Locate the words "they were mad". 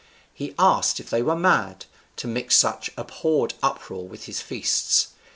1.11-1.85